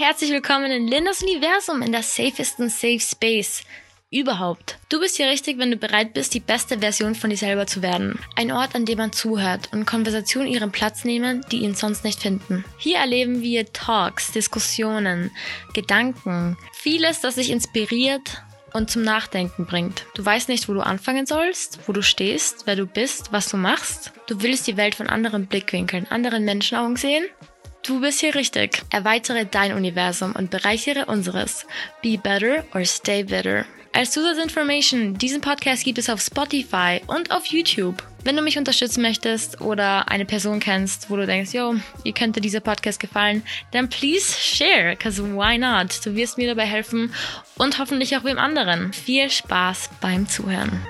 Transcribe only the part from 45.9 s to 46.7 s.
Du wirst mir dabei